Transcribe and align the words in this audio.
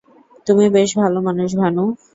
তুমি 0.47 0.65
বেশ 0.69 0.89
ভালো 1.01 1.17
মানুষ, 1.27 1.49
ভানু। 1.59 1.83